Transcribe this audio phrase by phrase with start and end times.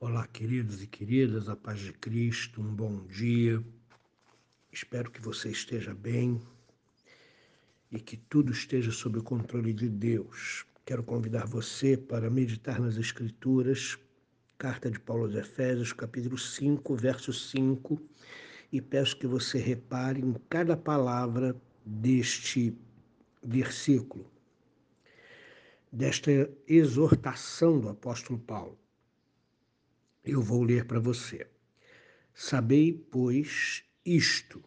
[0.00, 3.60] Olá, queridos e queridas, a paz de Cristo, um bom dia.
[4.70, 6.40] Espero que você esteja bem
[7.90, 10.64] e que tudo esteja sob o controle de Deus.
[10.86, 13.98] Quero convidar você para meditar nas Escrituras,
[14.56, 18.00] carta de Paulo aos Efésios, capítulo 5, verso 5,
[18.70, 22.72] e peço que você repare em cada palavra deste
[23.42, 24.30] versículo,
[25.90, 26.30] desta
[26.68, 28.78] exortação do apóstolo Paulo.
[30.24, 31.46] Eu vou ler para você.
[32.34, 34.62] Sabei, pois, isto: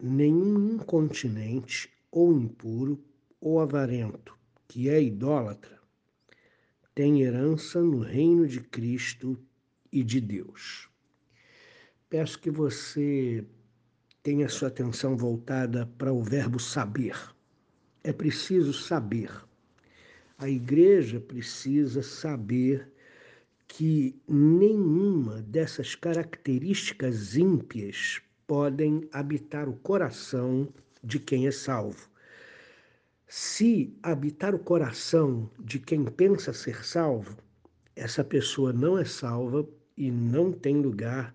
[0.00, 3.02] nenhum incontinente ou impuro
[3.40, 5.80] ou avarento, que é idólatra,
[6.94, 9.38] tem herança no reino de Cristo
[9.92, 10.88] e de Deus.
[12.08, 13.44] Peço que você
[14.22, 17.16] tenha sua atenção voltada para o verbo saber.
[18.02, 19.30] É preciso saber.
[20.36, 22.92] A igreja precisa saber
[23.72, 30.68] que nenhuma dessas características ímpias podem habitar o coração
[31.04, 32.10] de quem é salvo.
[33.28, 37.36] Se habitar o coração de quem pensa ser salvo,
[37.94, 41.32] essa pessoa não é salva e não tem lugar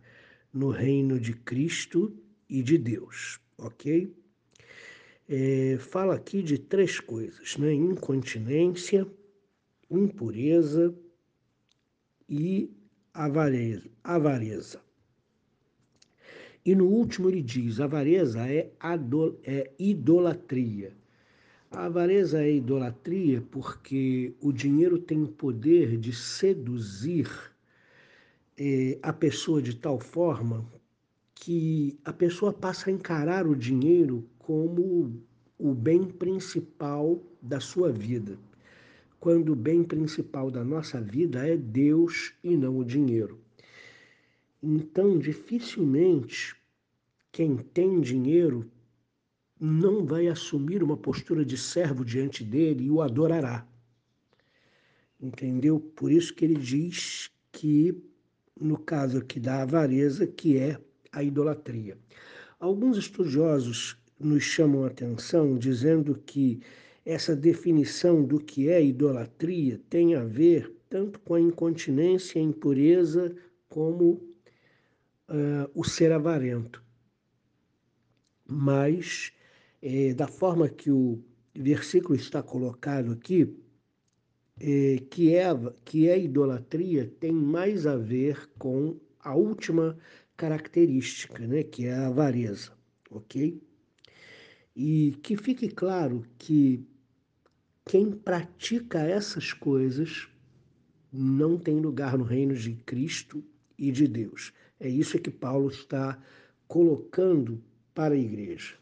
[0.53, 2.13] no reino de Cristo
[2.49, 4.13] e de Deus, ok?
[5.29, 7.73] É, fala aqui de três coisas, né?
[7.73, 9.07] Incontinência,
[9.89, 10.93] impureza
[12.29, 12.71] e
[13.13, 14.81] avareza.
[16.65, 18.71] E no último ele diz: avareza é,
[19.43, 20.93] é idolatria.
[21.71, 27.29] A avareza é idolatria porque o dinheiro tem o poder de seduzir
[28.57, 30.65] é, a pessoa de tal forma
[31.33, 35.21] que a pessoa passa a encarar o dinheiro como
[35.57, 38.39] o bem principal da sua vida
[39.19, 43.39] quando o bem principal da nossa vida é Deus e não o dinheiro.
[44.61, 46.55] Então, dificilmente
[47.31, 48.71] quem tem dinheiro
[49.59, 53.67] não vai assumir uma postura de servo diante dele e o adorará.
[55.19, 55.79] Entendeu?
[55.79, 57.95] Por isso que ele diz que,
[58.59, 60.79] no caso aqui da avareza, que é
[61.11, 61.97] a idolatria.
[62.59, 66.61] Alguns estudiosos nos chamam a atenção dizendo que
[67.05, 73.35] essa definição do que é idolatria tem a ver tanto com a incontinência, a impureza,
[73.69, 74.13] como
[75.29, 76.83] uh, o ser avarento.
[78.47, 79.31] Mas,
[79.81, 81.21] é, da forma que o
[81.53, 83.55] versículo está colocado aqui,
[84.59, 85.47] é, que, é,
[85.83, 89.97] que é idolatria tem mais a ver com a última
[90.37, 92.71] característica, né, que é a avareza,
[93.09, 93.61] ok?
[94.75, 96.85] E que fique claro que
[97.85, 100.27] quem pratica essas coisas
[101.13, 103.43] não tem lugar no reino de Cristo
[103.77, 104.51] e de Deus.
[104.79, 106.19] É isso que Paulo está
[106.67, 107.63] colocando
[107.93, 108.75] para a igreja.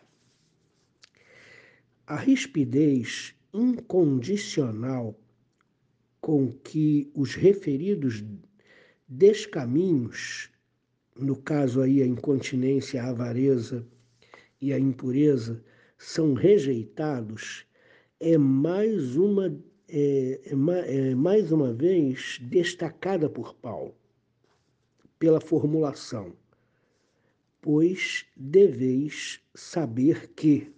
[2.07, 5.19] A rispidez incondicional
[6.21, 8.23] com que os referidos
[9.07, 10.49] descaminhos,
[11.19, 13.85] no caso aí a incontinência, a avareza
[14.61, 15.63] e a impureza,
[15.97, 17.65] são rejeitados
[18.19, 19.55] é mais uma,
[19.87, 23.93] é, é, é mais uma vez destacada por Paulo,
[25.19, 26.33] pela formulação,
[27.61, 30.71] pois deveis saber que.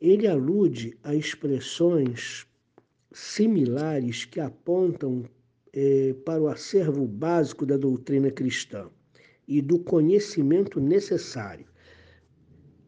[0.00, 2.46] Ele alude a expressões
[3.12, 5.24] similares que apontam
[5.72, 8.88] é, para o acervo básico da doutrina cristã
[9.46, 11.69] e do conhecimento necessário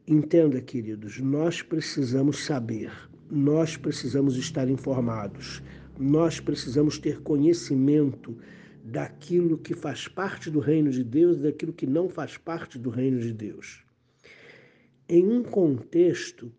[0.07, 2.91] Entenda, queridos, nós precisamos saber,
[3.31, 5.63] nós precisamos estar informados,
[5.97, 8.37] nós precisamos ter conhecimento
[8.83, 12.91] daquilo que faz parte do reino de Deus e daquilo que não faz parte do
[12.91, 13.85] reino de Deus.
[15.09, 16.53] Em um contexto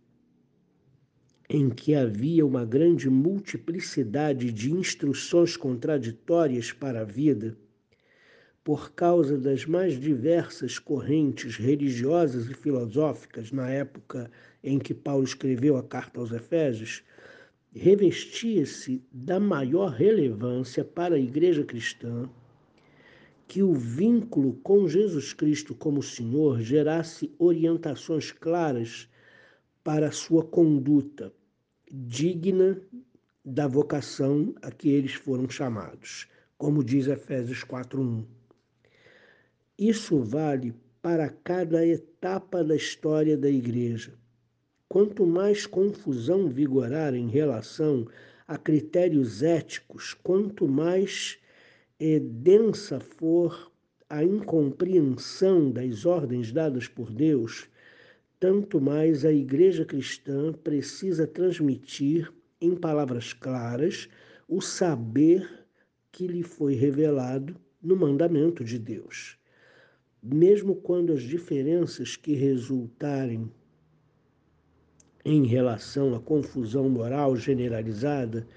[1.50, 7.58] em que havia uma grande multiplicidade de instruções contraditórias para a vida,
[8.64, 14.32] por causa das mais diversas correntes religiosas e filosóficas na época
[14.64, 17.04] em que Paulo escreveu a carta aos Efésios,
[17.76, 22.30] revestia-se da maior relevância para a igreja cristã
[23.48, 29.10] que o vínculo com Jesus Cristo como Senhor gerasse orientações claras
[29.84, 31.34] para a sua conduta
[31.92, 32.82] digna
[33.44, 36.28] da vocação a que eles foram chamados,
[36.58, 38.24] como diz Efésios 4:1.
[39.78, 40.72] Isso vale
[41.02, 44.14] para cada etapa da história da Igreja.
[44.88, 48.08] Quanto mais confusão vigorar em relação
[48.48, 51.40] a critérios éticos, quanto mais
[52.00, 53.72] é, densa for
[54.08, 57.68] a incompreensão das ordens dadas por Deus,
[58.40, 62.32] tanto mais a igreja cristã precisa transmitir
[62.62, 64.08] em palavras claras
[64.48, 65.66] o saber
[66.12, 69.42] que lhe foi revelado no mandamento de Deus.
[70.26, 73.52] Mesmo quando as diferenças que resultarem
[75.26, 78.48] em relação à confusão moral generalizada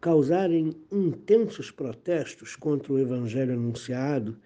[0.00, 4.38] causarem intensos protestos contra o evangelho anunciado,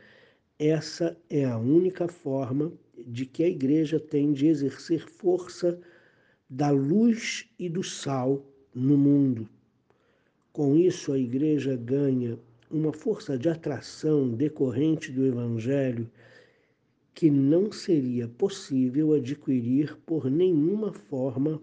[0.59, 2.73] essa é a única forma
[3.07, 5.79] de que a igreja tem de exercer força
[6.51, 8.45] da luz e do sal
[8.75, 9.49] no mundo.
[10.53, 12.37] Com isso, a igreja ganha
[12.69, 16.11] uma força de atração decorrente do evangelho
[17.15, 21.63] que não seria possível adquirir por nenhuma forma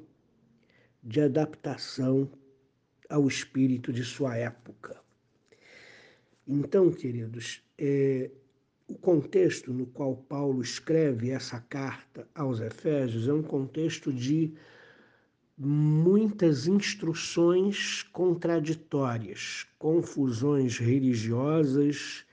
[1.04, 2.30] de adaptação
[3.10, 5.02] ao espírito de sua época.
[6.48, 8.32] Então, queridos, é,
[8.88, 14.54] o contexto no qual Paulo escreve essa carta aos Efésios é um contexto de
[15.58, 22.26] muitas instruções contraditórias, confusões religiosas,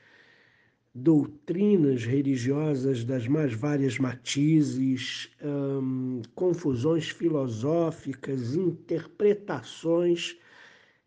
[0.95, 10.37] doutrinas religiosas das mais várias matizes, hum, confusões filosóficas, interpretações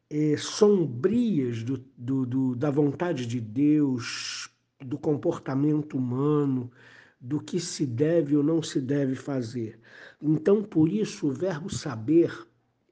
[0.10, 4.50] eh, sombrias do, do, do, da vontade de Deus,
[4.80, 6.72] do comportamento humano,
[7.20, 9.80] do que se deve ou não se deve fazer.
[10.22, 12.32] Então, por isso, o verbo saber,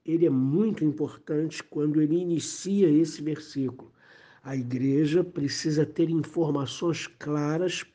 [0.05, 3.88] ele é muito importante quando ele inicia esse versículo.
[4.43, 7.85] A igreja precisa ter informações claras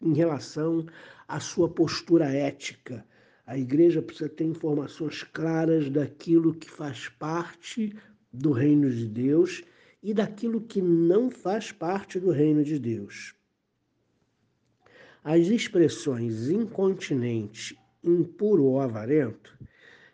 [0.00, 0.86] em relação
[1.28, 3.06] à sua postura ética.
[3.46, 7.96] A igreja precisa ter informações claras daquilo que faz parte
[8.32, 9.62] do reino de Deus
[10.02, 13.34] e daquilo que não faz parte do reino de Deus.
[15.22, 19.58] As expressões incontinente, impuro ou avarento,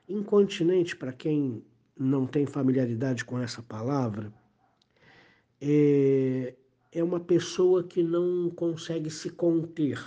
[0.09, 1.65] incontinente, para quem
[1.99, 4.33] não tem familiaridade com essa palavra,
[5.65, 6.57] é,
[6.91, 10.03] é uma pessoa que não consegue se conter,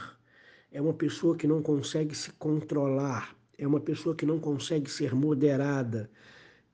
[0.69, 5.15] é uma pessoa que não consegue se controlar, é uma pessoa que não consegue ser
[5.15, 6.11] moderada,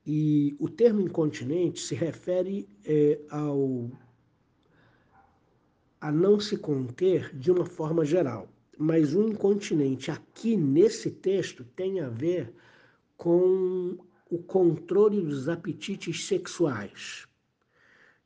[0.04, 3.88] e o termo incontinente se refere é, ao
[6.00, 8.48] a não se conter de uma forma geral.
[8.76, 12.52] Mas o incontinente aqui nesse texto tem a ver
[13.16, 13.96] com
[14.28, 17.28] o controle dos apetites sexuais.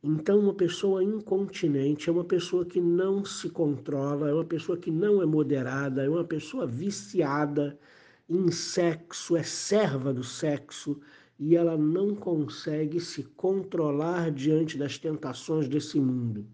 [0.02, 4.90] Então, uma pessoa incontinente é uma pessoa que não se controla, é uma pessoa que
[4.90, 7.78] não é moderada, é uma pessoa viciada
[8.28, 11.00] em sexo, é serva do sexo,
[11.38, 16.46] e ela não consegue se controlar diante das tentações desse mundo.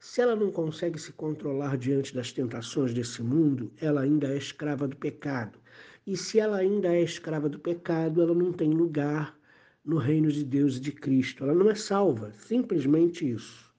[0.00, 4.86] Se ela não consegue se controlar diante das tentações desse mundo, ela ainda é escrava
[4.86, 5.58] do pecado.
[6.06, 9.37] E se ela ainda é escrava do pecado, ela não tem lugar
[9.84, 11.44] no reino de Deus e de Cristo.
[11.44, 13.72] Ela não é salva, simplesmente isso.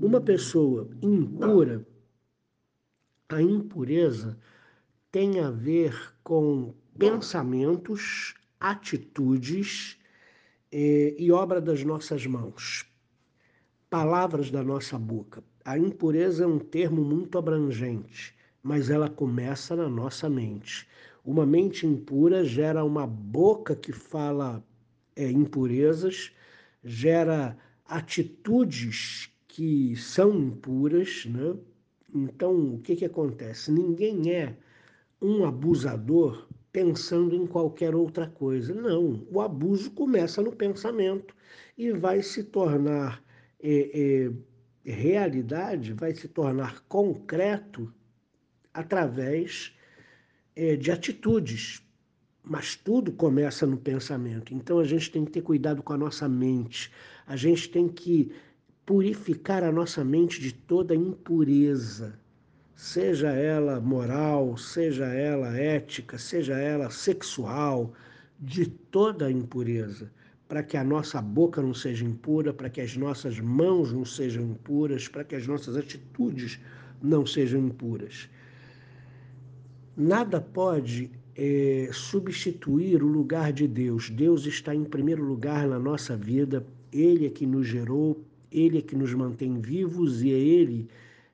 [0.00, 1.86] Uma pessoa impura,
[3.28, 4.38] a impureza
[5.10, 9.98] tem a ver com pensamentos atitudes
[10.72, 12.86] eh, e obra das nossas mãos,
[13.88, 15.42] palavras da nossa boca.
[15.64, 20.88] A impureza é um termo muito abrangente, mas ela começa na nossa mente.
[21.24, 24.64] Uma mente impura gera uma boca que fala
[25.18, 26.32] é, impurezas,
[26.84, 31.56] gera atitudes que são impuras, né?
[32.14, 33.72] Então, o que, que acontece?
[33.72, 34.56] Ninguém é
[35.20, 38.72] um abusador pensando em qualquer outra coisa.
[38.72, 41.34] Não, o abuso começa no pensamento
[41.76, 43.22] e vai se tornar
[43.60, 44.28] é,
[44.86, 47.92] é, realidade, vai se tornar concreto
[48.72, 49.76] através
[50.54, 51.82] é, de atitudes.
[52.42, 54.54] Mas tudo começa no pensamento.
[54.54, 56.90] Então a gente tem que ter cuidado com a nossa mente.
[57.26, 58.32] A gente tem que
[58.86, 62.18] purificar a nossa mente de toda impureza
[62.78, 67.92] seja ela moral, seja ela ética, seja ela sexual,
[68.38, 70.12] de toda impureza,
[70.46, 74.44] para que a nossa boca não seja impura, para que as nossas mãos não sejam
[74.44, 76.60] impuras, para que as nossas atitudes
[77.02, 78.30] não sejam impuras.
[79.96, 84.10] Nada pode é, substituir o lugar de Deus.
[84.10, 88.82] Deus está em primeiro lugar na nossa vida, Ele é que nos gerou, Ele é
[88.82, 90.88] que nos mantém vivos e é Ele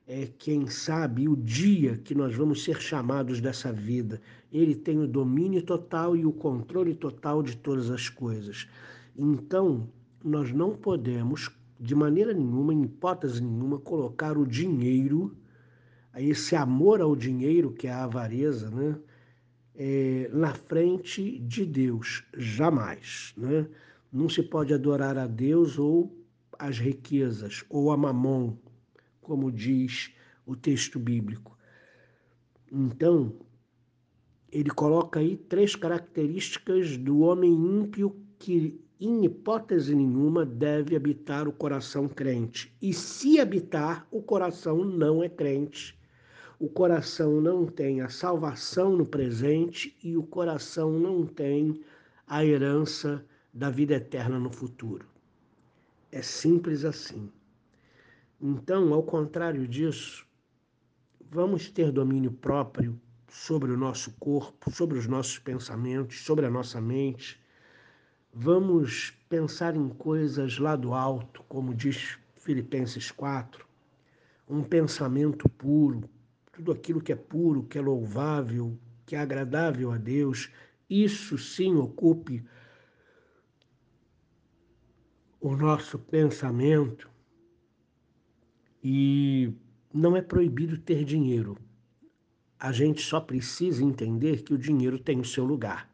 [0.06, 4.20] é quem sabe o dia que nós vamos ser chamados dessa vida.
[4.52, 8.68] Ele tem o domínio total e o controle total de todas as coisas.
[9.16, 9.88] Então,
[10.22, 15.34] nós não podemos de maneira nenhuma, em hipótese nenhuma, colocar o dinheiro,
[16.14, 18.96] esse amor ao dinheiro, que é a avareza, né?
[19.76, 23.34] É, na frente de Deus, jamais.
[23.36, 23.66] Né?
[24.12, 26.16] Não se pode adorar a Deus ou
[26.58, 28.56] as riquezas, ou a mamon,
[29.20, 30.12] como diz
[30.46, 31.56] o texto bíblico.
[32.70, 33.34] Então,
[34.50, 41.52] ele coloca aí três características do homem ímpio que, em hipótese nenhuma, deve habitar o
[41.52, 42.72] coração crente.
[42.80, 45.98] E se habitar, o coração não é crente.
[46.64, 51.84] O coração não tem a salvação no presente e o coração não tem
[52.26, 55.06] a herança da vida eterna no futuro.
[56.10, 57.30] É simples assim.
[58.40, 60.26] Então, ao contrário disso,
[61.30, 66.80] vamos ter domínio próprio sobre o nosso corpo, sobre os nossos pensamentos, sobre a nossa
[66.80, 67.38] mente.
[68.32, 73.66] Vamos pensar em coisas lá do alto, como diz Filipenses 4,
[74.48, 76.08] um pensamento puro,
[76.54, 80.50] tudo aquilo que é puro, que é louvável, que é agradável a Deus,
[80.88, 82.44] isso sim ocupe
[85.40, 87.10] o nosso pensamento.
[88.82, 89.52] E
[89.92, 91.58] não é proibido ter dinheiro.
[92.58, 95.90] A gente só precisa entender que o dinheiro tem o seu lugar.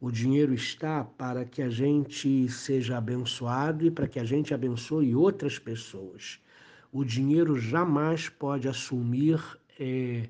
[0.00, 5.14] O dinheiro está para que a gente seja abençoado e para que a gente abençoe
[5.14, 6.38] outras pessoas.
[6.92, 9.40] O dinheiro jamais pode assumir
[9.78, 10.28] é,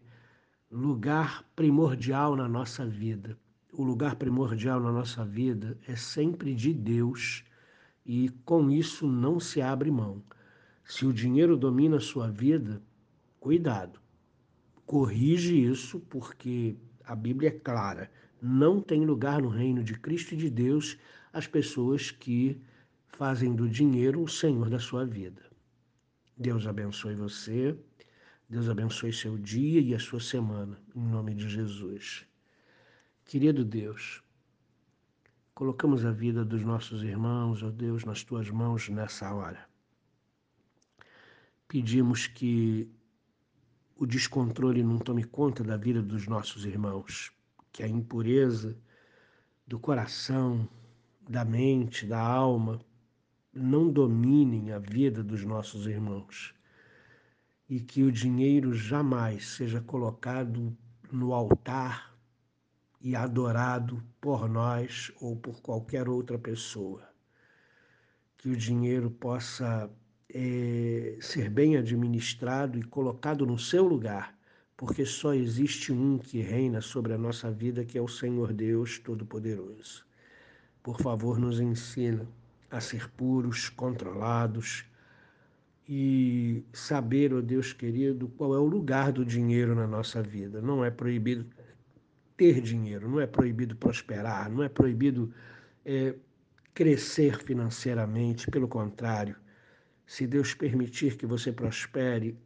[0.71, 3.39] lugar primordial na nossa vida.
[3.73, 7.45] O lugar primordial na nossa vida é sempre de Deus
[8.05, 10.23] e com isso não se abre mão.
[10.85, 12.81] Se o dinheiro domina a sua vida,
[13.41, 14.01] cuidado.
[14.87, 18.11] Corrige isso, porque a Bíblia é clara.
[18.41, 20.97] Não tem lugar no reino de Cristo e de Deus
[21.33, 22.61] as pessoas que
[23.09, 25.43] fazem do dinheiro o Senhor da sua vida.
[26.37, 27.77] Deus abençoe você.
[28.49, 32.27] Deus abençoe seu dia e a sua semana, em nome de Jesus.
[33.25, 34.23] Querido Deus,
[35.57, 39.67] Colocamos a vida dos nossos irmãos, ó oh Deus, nas tuas mãos nessa hora.
[41.67, 42.87] Pedimos que
[43.97, 47.33] o descontrole não tome conta da vida dos nossos irmãos,
[47.73, 48.77] que a impureza
[49.67, 50.69] do coração,
[51.27, 52.79] da mente, da alma,
[53.51, 56.55] não dominem a vida dos nossos irmãos
[57.69, 60.77] e que o dinheiro jamais seja colocado
[61.11, 62.17] no altar
[63.01, 67.03] e adorado por nós ou por qualquer outra pessoa.
[68.37, 69.91] Que o dinheiro possa
[70.33, 74.37] é, ser bem administrado e colocado no seu lugar,
[74.77, 78.99] porque só existe um que reina sobre a nossa vida, que é o Senhor Deus
[78.99, 80.05] Todo-Poderoso.
[80.83, 82.29] Por favor, nos ensina
[82.71, 84.85] a ser puros, controlados
[85.89, 90.61] e saber, ó oh Deus querido, qual é o lugar do dinheiro na nossa vida.
[90.61, 91.47] Não é proibido
[92.37, 95.33] ter dinheiro, não é proibido prosperar, não é proibido
[95.85, 96.15] é,
[96.75, 99.37] crescer financeiramente, pelo contrário.
[100.07, 102.37] Se Deus permitir que você prospere,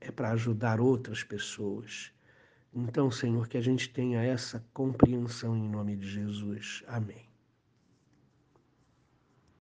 [0.00, 2.12] é para ajudar outras pessoas.
[2.72, 6.82] Então, Senhor, que a gente tenha essa compreensão em nome de Jesus.
[6.86, 7.27] Amém.